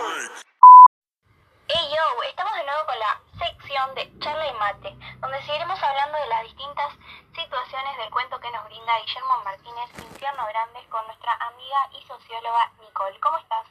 [0.00, 6.16] Hey yo, estamos de nuevo con la sección de charla y mate, donde seguiremos hablando
[6.16, 6.94] de las distintas
[7.34, 12.72] situaciones del cuento que nos brinda Guillermo Martínez, Infierno Grande, con nuestra amiga y socióloga
[12.80, 13.20] Nicole.
[13.20, 13.66] ¿Cómo estás?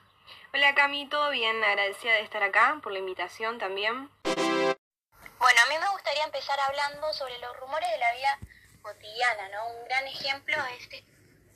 [0.54, 1.64] Hola Cami, ¿todo bien?
[1.64, 4.12] Agradecida de estar acá por la invitación también.
[4.24, 8.38] Bueno, a mí me gustaría empezar hablando sobre los rumores de la vida
[8.84, 9.68] cotidiana, ¿no?
[9.70, 11.04] Un gran ejemplo es este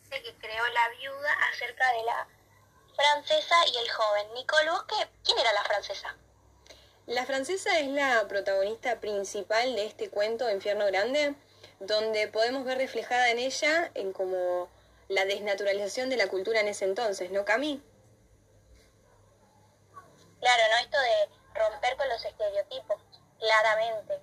[0.09, 2.27] que creó la viuda acerca de la
[2.95, 4.33] francesa y el joven.
[4.33, 4.95] Nicole, ¿vos qué?
[5.23, 6.15] ¿Quién era la francesa?
[7.05, 11.35] La francesa es la protagonista principal de este cuento Infierno Grande,
[11.79, 14.69] donde podemos ver reflejada en ella en como
[15.09, 17.83] la desnaturalización de la cultura en ese entonces, ¿no, Cami?
[20.39, 20.77] Claro, ¿no?
[20.77, 23.01] Esto de romper con los estereotipos,
[23.39, 24.13] claramente,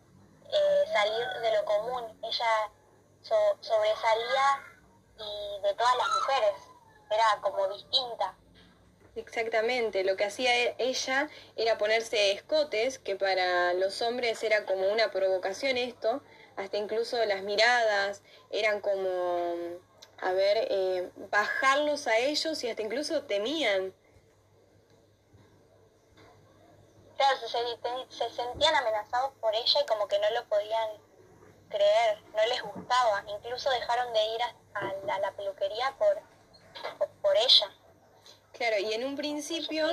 [0.50, 2.18] eh, salir de lo común.
[2.22, 2.70] Ella
[3.60, 4.66] sobresalía
[5.18, 6.54] y de todas las mujeres,
[7.10, 8.34] era como distinta.
[9.20, 14.88] Exactamente, lo que hacía e-, ella era ponerse escotes, que para los hombres era como
[14.88, 16.22] una provocación esto,
[16.56, 19.78] hasta incluso las miradas eran como,
[20.18, 23.94] a ver, eh, bajarlos a ellos y hasta incluso temían.
[27.16, 30.88] Claro, se, se sentían amenazados por ella y como que no lo podían
[31.68, 36.20] creer, no les gustaba, incluso dejaron de ir a, la, peluquería por,
[37.20, 37.70] por, ella.
[38.60, 39.86] Claro, y en un principio...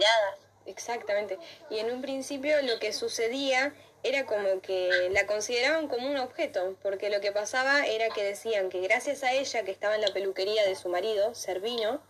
[0.66, 1.40] Exactamente.
[1.70, 3.74] Y en un principio lo que sucedía
[4.04, 8.70] era como que la consideraban como un objeto, porque lo que pasaba era que decían
[8.70, 12.02] que gracias a ella, que estaba en la peluquería de su marido, Servino,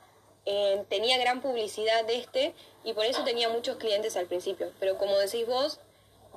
[0.48, 4.72] eh, tenía gran publicidad de este y por eso tenía muchos clientes al principio.
[4.80, 5.80] Pero como decís vos,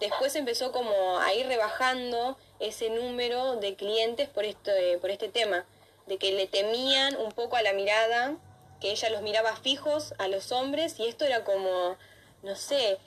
[0.00, 5.64] después empezó como a ir rebajando ese número de clientes por este, por este tema,
[6.04, 8.36] de que le temían un poco a la mirada,
[8.80, 11.96] que ella los miraba fijos a los hombres y esto era como,
[12.42, 12.98] no sé,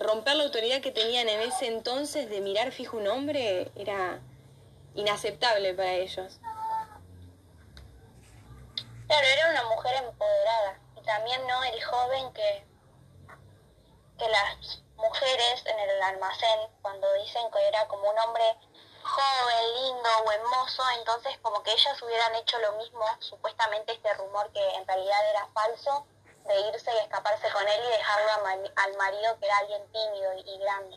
[0.00, 4.20] romper la autoridad que tenían en ese entonces de mirar fijo un hombre era
[4.94, 6.38] inaceptable para ellos.
[9.06, 12.64] Claro, era una mujer empoderada y también no el joven que,
[14.18, 18.44] que las mujeres en el almacén cuando dicen que era como un hombre
[19.12, 24.50] joven, lindo o hermoso, entonces como que ellas hubieran hecho lo mismo, supuestamente este rumor
[24.52, 26.06] que en realidad era falso,
[26.46, 28.30] de irse y escaparse con él y dejarlo
[28.76, 30.96] al marido que era alguien tímido y grande.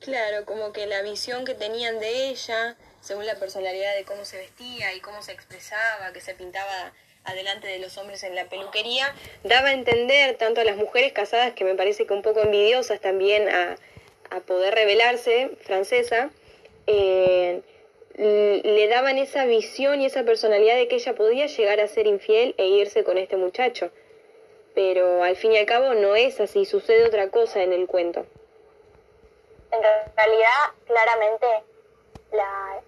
[0.00, 4.36] Claro, como que la visión que tenían de ella, según la personalidad de cómo se
[4.36, 6.92] vestía y cómo se expresaba, que se pintaba
[7.24, 11.54] adelante de los hombres en la peluquería, daba a entender tanto a las mujeres casadas,
[11.54, 13.76] que me parece que un poco envidiosas también a,
[14.30, 16.30] a poder revelarse, francesa,
[16.86, 17.62] eh,
[18.14, 22.54] le daban esa visión y esa personalidad de que ella podía llegar a ser infiel
[22.58, 23.90] e irse con este muchacho.
[24.74, 28.26] Pero al fin y al cabo no es así, sucede otra cosa en el cuento.
[29.70, 29.82] En
[30.16, 31.46] realidad, claramente,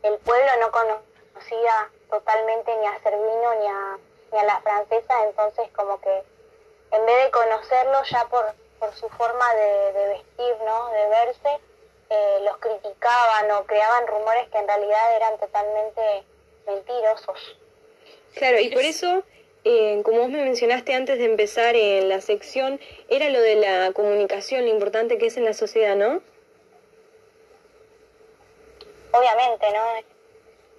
[0.02, 3.98] el pueblo no conocía totalmente ni a Servino ni a,
[4.32, 6.22] ni a la francesa, entonces como que
[6.92, 8.44] en vez de conocerlo ya por,
[8.94, 10.88] su forma de, de vestir, ¿no?
[10.90, 11.60] de verse,
[12.14, 16.24] eh, los criticaban o creaban rumores que en realidad eran totalmente
[16.66, 17.56] mentirosos.
[18.34, 19.24] Claro, y por eso,
[19.64, 23.92] eh, como vos me mencionaste antes de empezar en la sección, era lo de la
[23.92, 26.22] comunicación, lo importante que es en la sociedad, ¿no?
[29.12, 29.82] Obviamente, ¿no?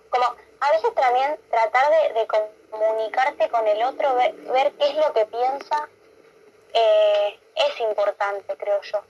[0.10, 0.26] Como
[0.62, 2.28] a veces también tratar de,
[2.70, 5.90] comunicarte con el otro, ver, qué es lo que piensa,
[6.74, 9.02] eh, es importante, creo yo.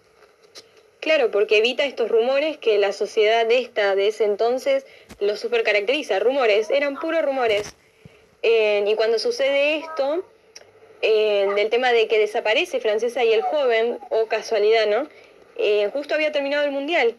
[1.06, 4.88] Claro, porque evita estos rumores que la sociedad de esta, de ese entonces,
[5.20, 6.18] lo super caracteriza.
[6.18, 7.76] Rumores, eran puros rumores.
[8.42, 10.26] y cuando sucede esto,
[11.04, 15.08] del tema de que desaparece Francesa y el joven, o casualidad, ¿no?
[15.58, 17.14] Eh, justo había terminado el mundial.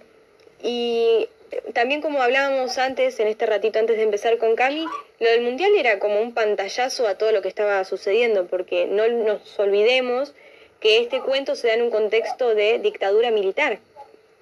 [0.64, 1.28] Y
[1.72, 4.84] también como hablábamos antes, en este ratito antes de empezar con Cami,
[5.20, 9.06] lo del mundial era como un pantallazo a todo lo que estaba sucediendo, porque no
[9.06, 10.34] nos olvidemos
[10.81, 13.78] que este cuento se da en un contexto de dictadura militar.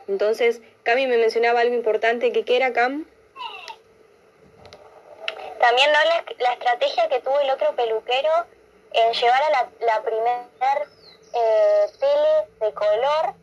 [0.09, 3.07] Entonces, Cami me mencionaba algo importante, que ¿qué era Cam?
[5.61, 5.99] También ¿no?
[6.41, 8.31] la, estrategia que tuvo el otro peluquero
[8.93, 10.89] en llevar a la, la primer
[11.33, 13.35] eh, tele de color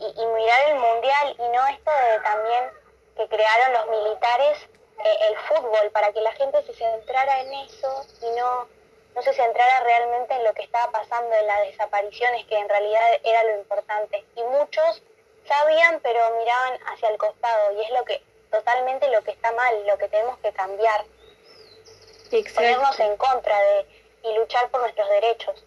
[0.00, 2.64] y, mirar el mundial y no esto de también
[3.16, 4.58] que crearon los militares
[5.04, 8.68] eh, el fútbol para que la gente se centrara en eso y no
[9.14, 13.02] no se centrara realmente en lo que estaba pasando, en las desapariciones, que en realidad
[13.24, 14.24] era lo importante.
[14.36, 15.02] Y muchos
[15.46, 19.86] sabían, pero miraban hacia el costado, y es lo que totalmente lo que está mal,
[19.86, 21.04] lo que tenemos que cambiar.
[22.54, 23.86] Ponernos en contra de
[24.22, 25.64] y luchar por nuestros derechos.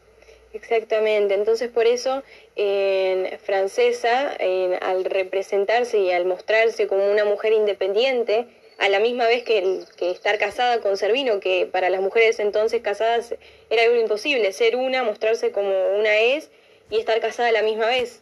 [0.54, 2.22] Exactamente, entonces por eso
[2.56, 4.38] en Francesa,
[4.82, 8.48] al representarse y al mostrarse como una mujer independiente,
[8.78, 13.36] a la misma vez que, estar casada con Servino, que para las mujeres entonces casadas
[13.70, 16.50] era algo imposible, ser una, mostrarse como una es
[16.90, 18.22] y estar casada a la misma vez.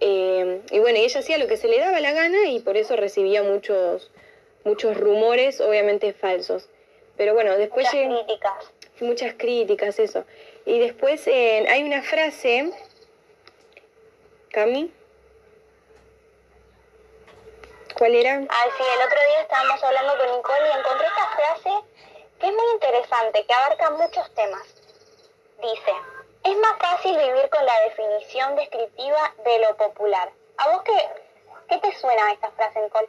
[0.00, 2.96] Eh, y bueno, ella hacía lo que se le daba la gana y por eso
[2.96, 4.10] recibía muchos,
[4.64, 6.68] muchos rumores, obviamente falsos.
[7.16, 7.86] Pero bueno, después...
[7.92, 8.72] Muchas críticas.
[9.00, 10.24] Muchas críticas, eso.
[10.66, 12.70] Y después eh, hay una frase,
[14.50, 14.92] Cami,
[17.98, 18.34] ¿Cuál era?
[18.36, 21.70] Ay, sí, el otro día estábamos hablando con Nicole y encontré esta frase
[22.40, 24.62] que es muy interesante, que abarca muchos temas.
[25.60, 25.92] Dice,
[26.44, 30.30] es más fácil vivir con la definición descriptiva de lo popular.
[30.56, 30.92] ¿A vos qué,
[31.68, 33.08] qué te suena esta frase, Nicole?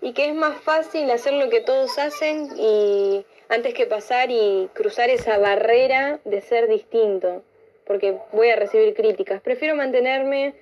[0.00, 4.70] Y que es más fácil hacer lo que todos hacen y antes que pasar y
[4.72, 7.42] cruzar esa barrera de ser distinto,
[7.86, 9.42] porque voy a recibir críticas.
[9.42, 10.54] Prefiero mantenerme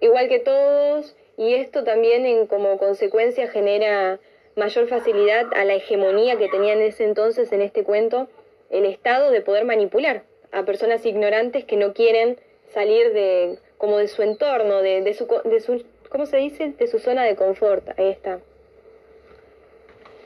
[0.00, 4.18] igual que todos y esto también en, como consecuencia genera
[4.56, 8.28] mayor facilidad a la hegemonía que tenía en ese entonces en este cuento
[8.70, 10.22] el Estado de poder manipular
[10.52, 12.38] a personas ignorantes que no quieren
[12.72, 16.70] salir de como de su entorno, de, de, su, de su, ¿cómo se dice?
[16.70, 17.86] De su zona de confort.
[17.98, 18.38] Ahí está.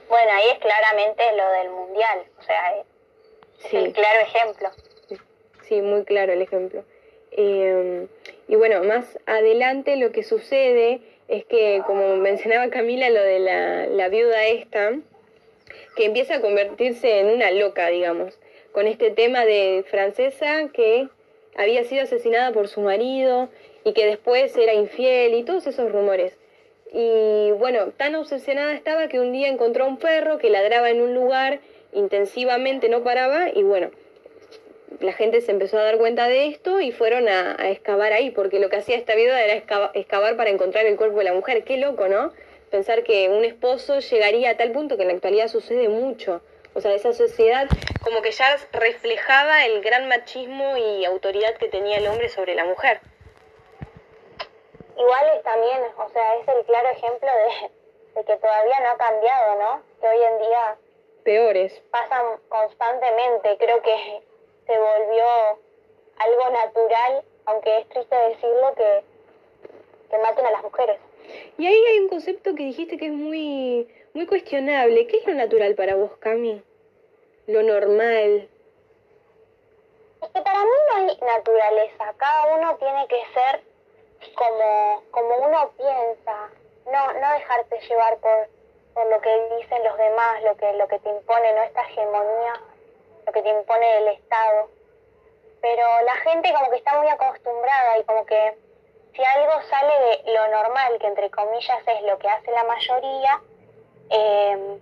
[0.08, 2.74] Bueno, ahí es claramente lo del mundial, o sea,
[3.64, 4.70] es el claro ejemplo.
[5.62, 6.82] Sí, muy claro el ejemplo.
[7.32, 8.06] Eh,
[8.48, 14.08] y bueno, más adelante lo que sucede es que, como mencionaba Camila, lo de la,
[14.08, 14.92] viuda esta,
[15.94, 18.38] que empieza a convertirse en una loca, digamos,
[18.72, 21.08] con este tema de francesa que
[21.56, 23.50] había sido asesinada por su marido
[23.84, 26.38] y que después era infiel y todos esos rumores.
[26.90, 31.02] Y bueno, tan obsesionada estaba que un día encontró a un perro que ladraba en
[31.02, 31.60] un lugar
[31.92, 33.90] intensivamente, no paraba y bueno,
[35.00, 38.58] la gente se empezó a dar cuenta de esto y fueron a, excavar ahí, porque
[38.58, 39.54] lo que hacía esta viuda era
[39.94, 41.64] excavar para encontrar el cuerpo de la mujer.
[41.64, 42.32] Qué loco, ¿no?
[42.70, 46.42] Pensar que un esposo llegaría a tal punto que en la actualidad sucede mucho.
[46.74, 47.66] O sea, esa sociedad
[48.02, 52.64] como que ya reflejaba el gran machismo y autoridad que tenía el hombre sobre la
[52.64, 53.00] mujer.
[54.96, 57.70] Igual también, o sea, es el claro ejemplo de,
[58.20, 59.82] de que todavía no ha cambiado, ¿no?
[60.00, 60.76] Que hoy en día...
[61.24, 61.82] Peores.
[61.90, 63.56] Pasan constantemente.
[63.58, 64.22] Creo que
[64.68, 65.24] se volvió
[66.18, 69.02] algo natural, aunque es triste decirlo, que,
[70.10, 70.98] que maten a las mujeres.
[71.56, 75.06] Y ahí hay un concepto que dijiste que es muy, muy cuestionable.
[75.06, 76.62] ¿Qué es lo natural para vos, Cami?
[77.46, 78.48] Lo normal.
[80.22, 82.14] Es que para mí no hay naturaleza.
[82.18, 83.62] Cada uno tiene que ser
[84.34, 86.50] como, como uno piensa.
[86.86, 88.48] No, no dejarte llevar por,
[88.92, 92.60] por lo que dicen los demás, lo que, lo que te impone, no esta hegemonía
[93.28, 94.70] lo que te impone el Estado.
[95.60, 98.54] Pero la gente como que está muy acostumbrada y como que
[99.14, 103.40] si algo sale de lo normal, que entre comillas es lo que hace la mayoría,
[104.10, 104.78] eh,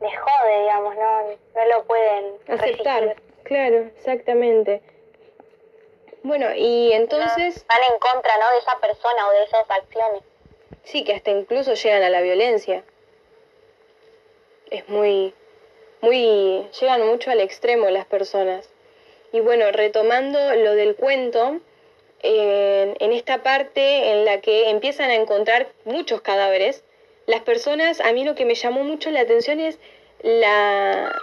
[0.00, 1.22] les jode, digamos, no,
[1.54, 3.16] no lo pueden aceptar.
[3.44, 4.82] Claro, exactamente.
[6.22, 7.64] Bueno, y entonces...
[7.66, 8.50] van en contra, ¿no?
[8.50, 10.22] De esa persona o de esas acciones.
[10.82, 12.82] Sí, que hasta incluso llegan a la violencia.
[14.70, 15.34] Es muy,
[16.00, 18.68] muy, llegan mucho al extremo las personas.
[19.32, 21.60] Y bueno, retomando lo del cuento,
[22.22, 26.82] en esta parte en la que empiezan a encontrar muchos cadáveres,
[27.26, 29.78] las personas, a mí lo que me llamó mucho la atención es
[30.22, 31.14] la,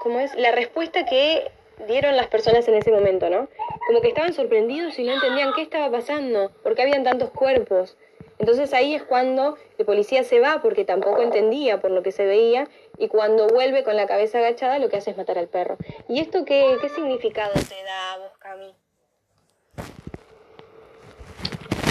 [0.00, 0.34] ¿cómo es?
[0.34, 1.50] la respuesta que
[1.86, 3.48] dieron las personas en ese momento, ¿no?
[3.86, 7.96] Como que estaban sorprendidos y no entendían qué estaba pasando, porque habían tantos cuerpos.
[8.38, 12.26] Entonces ahí es cuando el policía se va porque tampoco entendía por lo que se
[12.26, 12.68] veía
[12.98, 15.76] y cuando vuelve con la cabeza agachada lo que hace es matar al perro.
[16.08, 18.74] ¿Y esto qué, qué significado te da a vos, Cami?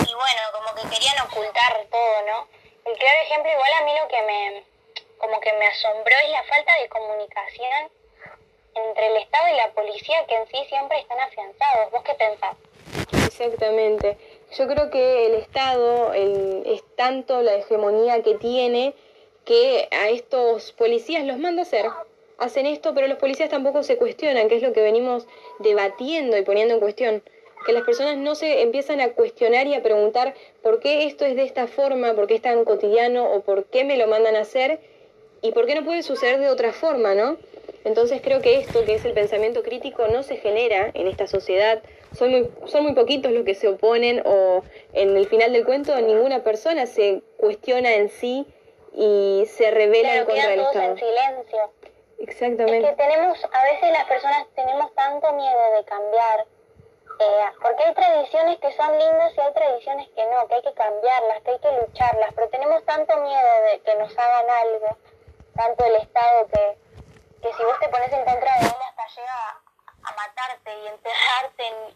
[0.08, 2.48] Y bueno, como que querían ocultar todo, ¿no?
[2.86, 4.64] El claro ejemplo igual a mí lo que me,
[5.18, 7.92] como que me asombró es la falta de comunicación
[8.74, 11.92] entre el Estado y la policía que en sí siempre están afianzados.
[11.92, 12.56] ¿Vos qué pensás?
[13.26, 14.18] Exactamente.
[14.58, 18.94] Yo creo que el Estado es tanto la hegemonía que tiene
[19.46, 21.86] que a estos policías los manda a hacer.
[22.38, 25.28] Hacen esto, pero los policías tampoco se cuestionan, que es lo que venimos
[25.60, 27.24] debatiendo y poniendo en cuestión.
[27.66, 30.34] Que las personas no se empiezan a cuestionar y a preguntar
[30.64, 33.84] por qué esto es de esta forma, por qué es tan cotidiano o por qué
[33.84, 34.80] me lo mandan a hacer
[35.44, 37.38] y por qué no puede suceder de otra forma, ¿no?
[37.84, 41.82] Entonces creo que esto, que es el pensamiento crítico, no se genera en esta sociedad.
[42.14, 46.00] Son muy, son muy poquitos los que se oponen o en el final del cuento
[46.00, 48.46] ninguna persona se cuestiona en sí
[48.94, 50.86] y se revela en contra del Estado.
[50.86, 51.72] en silencio.
[52.20, 52.90] Exactamente.
[52.90, 56.46] Es que tenemos, a veces las personas tenemos tanto miedo de cambiar
[57.22, 60.74] Eh, porque hay tradiciones que son lindas y hay tradiciones que no, que hay que
[60.74, 64.98] cambiarlas, que hay que lucharlas, pero tenemos tanto miedo de que nos hagan algo,
[65.56, 66.78] tanto el Estado que,
[67.44, 69.62] que si vos te pones en contra de él hasta llega
[70.02, 71.96] a, matarte y enterrarte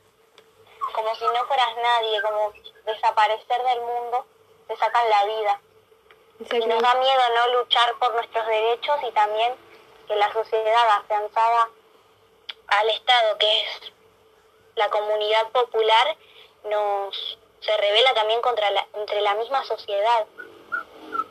[0.94, 2.52] como si no fueras nadie, como
[2.86, 4.28] desaparecer del mundo,
[4.68, 5.62] te sacan la vida.
[6.40, 9.54] Y nos da miedo no luchar por nuestros derechos y también
[10.08, 11.70] que la sociedad afianzada
[12.68, 13.94] al Estado, que es
[14.76, 16.18] la comunidad popular,
[16.66, 20.26] nos se revela también contra la, entre la misma sociedad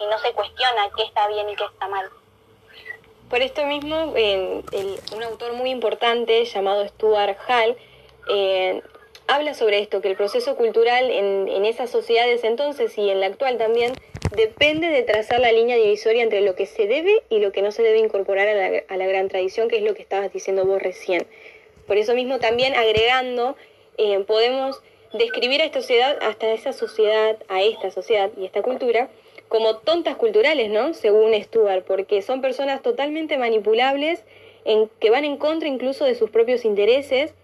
[0.01, 2.11] y no se cuestiona qué está bien y qué está mal.
[3.31, 7.77] Por esto mismo, un autor muy importante llamado Stuart Hall
[8.29, 8.83] eh,
[9.27, 13.27] habla sobre esto, que el proceso cultural en, en esas sociedades entonces y en la
[13.27, 13.95] actual también
[14.37, 17.73] depende de trazar la línea divisoria entre lo que se debe y lo que no
[17.73, 21.27] se debe incorporar a la, gran tradición, que es lo que estabas diciendo vos recién.
[21.87, 23.57] Por eso mismo también agregando,
[23.99, 29.09] eh, podemos describir a esta sociedad, hasta esa sociedad, a esta sociedad y esta cultura,
[29.49, 30.95] como tontas culturales, ¿no?
[30.95, 34.25] Según Stuart, porque son personas totalmente manipulables,
[34.99, 37.35] que van en contra incluso de sus propios intereses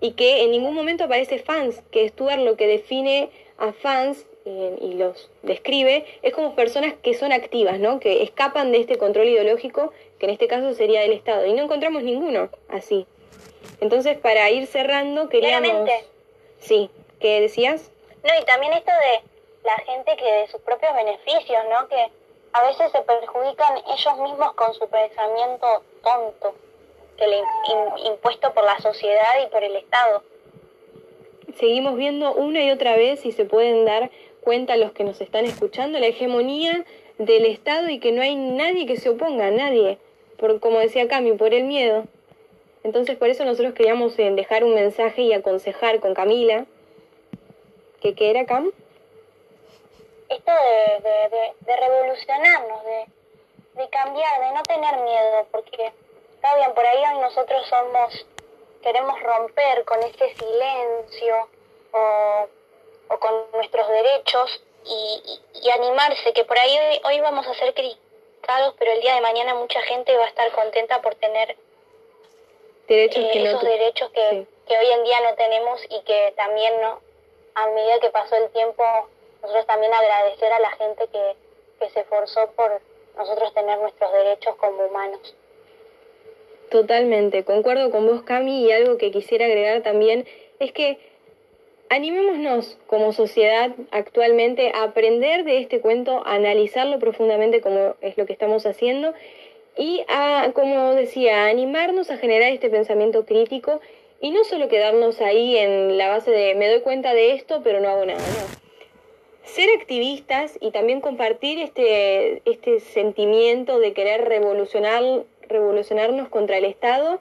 [0.00, 4.78] y que en ningún momento aparece fans, que Stuart lo que define a fans eh,
[4.80, 8.00] y los describe es como personas que son activas, ¿no?
[8.00, 11.64] Que escapan de este control ideológico, que en este caso sería del Estado, y no
[11.64, 13.06] encontramos ninguno así.
[13.82, 15.68] Entonces, para ir cerrando, queríamos...
[15.68, 16.06] Claramente.
[16.60, 16.90] Sí,
[17.20, 17.90] ¿qué decías?
[18.24, 19.28] No, y también esto de
[19.64, 21.86] la gente que de sus propios beneficios, ¿no?
[21.88, 22.08] Que
[22.52, 26.54] a veces se perjudican ellos mismos con su pensamiento tonto,
[27.18, 27.42] que le
[28.06, 30.22] impuesto por la sociedad y por el Estado.
[31.58, 34.10] Seguimos viendo una y otra vez si se pueden dar
[34.42, 36.84] cuenta los que nos están escuchando la hegemonía
[37.18, 39.98] del Estado y que no hay nadie que se oponga, nadie,
[40.38, 42.04] por como decía Cami, por el miedo.
[42.84, 46.64] Entonces por eso nosotros queríamos eh, dejar un mensaje y aconsejar con Camila.
[48.00, 48.70] ¿Qué, qué era, Cam?
[50.28, 50.52] Esto
[51.02, 55.92] de, revolucionarnos, de, de cambiar, de no tener miedo, porque
[56.34, 58.26] está bien, por ahí hoy nosotros somos,
[58.82, 61.48] queremos romper con ese silencio
[61.92, 62.46] o,
[63.58, 68.92] nuestros derechos y, y, animarse, que por ahí hoy, hoy vamos a ser criticados, pero
[68.92, 71.56] el día de mañana mucha gente va a estar contenta por tener
[72.86, 77.00] derechos que esos derechos que, que, hoy en día no tenemos y que también no
[77.54, 78.84] a medida que pasó el tiempo
[79.42, 81.36] nosotros también agradecer a la gente que,
[81.80, 82.80] que se esforzó por
[83.16, 85.34] nosotros tener nuestros derechos como humanos.
[86.70, 90.26] Totalmente, concuerdo con vos Cami y algo que quisiera agregar también
[90.60, 90.98] es que
[91.90, 98.26] animémonos como sociedad actualmente a aprender de este cuento, a analizarlo profundamente como es lo
[98.26, 99.14] que estamos haciendo
[99.76, 103.80] y a, como decía, animarnos a generar este pensamiento crítico
[104.20, 107.80] y no solo quedarnos ahí en la base de me doy cuenta de esto, pero
[107.80, 108.58] no hago nada, no.
[109.44, 115.02] Ser activistas y también compartir este, este sentimiento de querer revolucionar,
[115.48, 117.18] revolucionarnos contra el Estado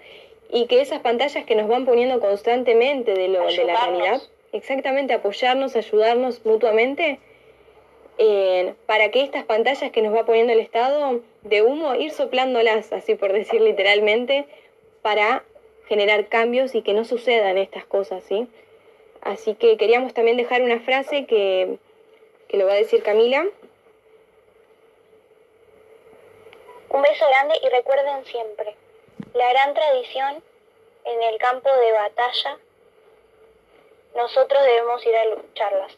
[0.52, 5.14] y que esas pantallas que nos van poniendo constantemente de, lo, de la realidad, exactamente
[5.14, 7.20] apoyarnos, ayudarnos mutuamente,
[8.88, 13.16] para que estas pantallas que nos va poniendo el Estado de humo, ir soplándolas, así
[13.16, 14.48] por decir literalmente,
[15.04, 15.44] para
[15.88, 18.48] generar cambios y que no sucedan estas cosas, ¿sí?
[19.22, 21.78] Así que queríamos también dejar una frase que,
[22.48, 23.46] que lo va a decir Camila.
[26.90, 28.76] Un beso grande y recuerden siempre,
[29.34, 30.44] la gran tradición
[31.06, 32.58] en el campo de batalla,
[34.18, 35.98] nosotros debemos ir a lucharlas.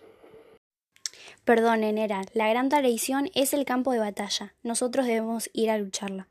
[1.46, 4.54] Perdonen, era, la gran tradición es el campo de batalla.
[4.62, 6.28] Nosotros debemos ir a lucharla.